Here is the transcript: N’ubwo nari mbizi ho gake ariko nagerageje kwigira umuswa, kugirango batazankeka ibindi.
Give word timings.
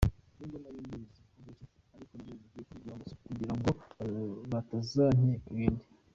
N’ubwo 0.37 0.57
nari 0.63 0.79
mbizi 0.85 1.19
ho 1.31 1.39
gake 1.45 1.65
ariko 1.95 2.13
nagerageje 2.13 2.65
kwigira 2.69 2.93
umuswa, 2.93 3.21
kugirango 3.27 3.69
batazankeka 4.51 5.47
ibindi. 5.53 5.83